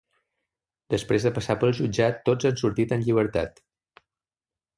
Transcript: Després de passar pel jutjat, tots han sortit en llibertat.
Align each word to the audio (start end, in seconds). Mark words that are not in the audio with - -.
Després 0.93 1.27
de 1.27 1.31
passar 1.35 1.57
pel 1.63 1.75
jutjat, 1.81 2.17
tots 2.31 2.49
han 2.51 2.59
sortit 2.63 2.97
en 2.99 3.05
llibertat. 3.07 3.63